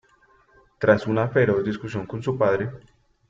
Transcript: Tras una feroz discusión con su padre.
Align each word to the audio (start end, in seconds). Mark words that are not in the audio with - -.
Tras 0.79 1.05
una 1.05 1.27
feroz 1.27 1.63
discusión 1.63 2.07
con 2.07 2.23
su 2.23 2.35
padre. 2.35 2.71